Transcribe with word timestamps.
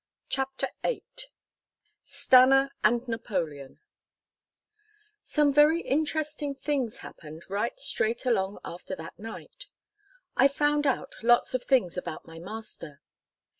CHAPTER 0.29 0.69
VIII 0.81 1.03
STANNA 2.03 2.71
AND 2.83 3.07
NAPOLEON 3.07 3.79
Some 5.21 5.53
very 5.53 5.81
interesting 5.81 6.55
things 6.55 6.97
happened 7.05 7.43
right 7.51 7.79
straight 7.79 8.25
along 8.25 8.57
after 8.65 8.95
that 8.95 9.19
night. 9.19 9.67
I 10.35 10.47
found 10.47 10.87
out 10.87 11.13
lots 11.21 11.53
of 11.53 11.65
things 11.65 11.97
about 11.97 12.25
my 12.25 12.39
master. 12.39 13.03